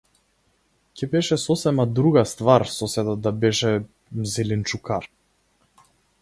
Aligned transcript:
Ќе 1.01 1.09
беше 1.11 1.37
сосема 1.41 1.85
друга 1.99 2.23
ствар 2.31 2.65
соседот 2.77 3.21
да 3.27 3.33
беше- 3.45 3.75
зеленчукар. 4.37 5.09